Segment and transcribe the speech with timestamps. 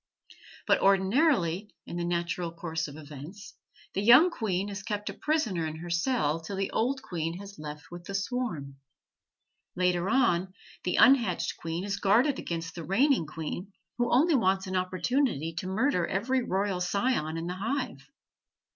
[0.65, 3.53] But ordinarily, in the natural course of events,
[3.93, 7.59] the young queen is kept a prisoner in her cell till the old queen has
[7.59, 8.77] left with the swarm.
[9.75, 14.75] Later on, the unhatched queen is guarded against the reigning queen, who only wants an
[14.75, 18.01] opportunity to murder every royal scion in the hive.